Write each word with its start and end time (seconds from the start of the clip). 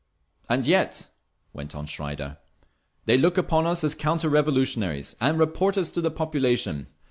"And 0.49 0.65
yet," 0.65 1.09
went 1.53 1.75
on 1.75 1.85
Schreider, 1.85 2.39
"they 3.05 3.19
look 3.19 3.37
upon 3.37 3.67
us 3.67 3.83
as 3.83 3.93
counter 3.93 4.29
revolutionaries 4.29 5.15
and 5.21 5.37
report 5.37 5.77
us 5.77 5.91
to 5.91 6.01
the 6.01 6.09
population. 6.09 6.87